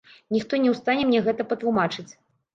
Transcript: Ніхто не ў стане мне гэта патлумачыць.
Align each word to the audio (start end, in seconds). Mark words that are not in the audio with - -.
Ніхто 0.35 0.59
не 0.63 0.69
ў 0.71 0.75
стане 0.79 1.03
мне 1.11 1.19
гэта 1.29 1.47
патлумачыць. 1.53 2.09